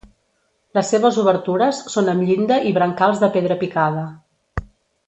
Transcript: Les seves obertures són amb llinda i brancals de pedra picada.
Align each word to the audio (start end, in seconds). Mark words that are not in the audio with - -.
Les 0.77 0.87
seves 0.93 1.19
obertures 1.23 1.83
són 1.97 2.09
amb 2.15 2.27
llinda 2.31 2.59
i 2.71 2.75
brancals 2.81 3.25
de 3.27 3.31
pedra 3.39 3.61
picada. 3.65 4.11